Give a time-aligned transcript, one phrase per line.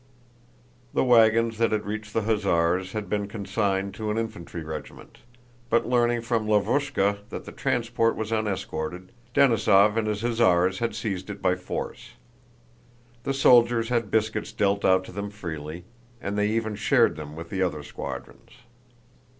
[0.95, 5.19] The wagons that had reached the hussars had been consigned to an infantry regiment,
[5.69, 11.29] but learning from Lavrúshka that the transport was unescorted, Denísov with his hussars had seized
[11.29, 12.13] it by force.
[13.25, 15.83] The soldiers had biscuits dealt out to them freely,
[16.19, 18.49] and they even shared them with the other squadrons.